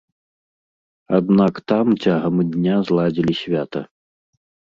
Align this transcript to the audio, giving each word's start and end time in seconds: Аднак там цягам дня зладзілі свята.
Аднак 1.17 1.53
там 1.71 1.87
цягам 2.07 2.35
дня 2.55 2.77
зладзілі 2.89 3.33
свята. 3.43 3.81